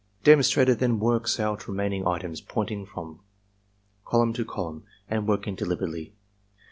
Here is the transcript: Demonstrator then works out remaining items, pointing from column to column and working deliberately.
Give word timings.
Demonstrator 0.23 0.73
then 0.73 0.99
works 0.99 1.39
out 1.39 1.67
remaining 1.67 2.07
items, 2.07 2.41
pointing 2.41 2.87
from 2.87 3.19
column 4.03 4.33
to 4.33 4.43
column 4.43 4.83
and 5.07 5.27
working 5.27 5.53
deliberately. 5.53 6.11